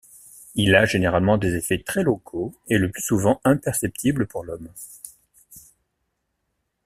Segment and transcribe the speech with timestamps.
[0.55, 4.71] Il a généralement des effets très locaux, et le plus souvent imperceptibles pour l'homme.